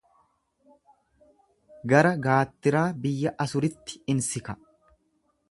Gara 1.93 2.15
gaattiraa 2.25 2.85
biyya 3.05 3.35
Asuritti 3.47 4.01
in 4.15 4.27
sika. 4.31 4.59